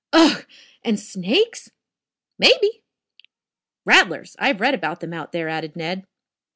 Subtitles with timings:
[0.13, 0.47] "Ugh!
[0.83, 1.69] And snakes?"
[2.39, 2.81] "Maybe."
[3.85, 4.35] "Rattlers.
[4.39, 6.07] I've read about them out there," added Ned.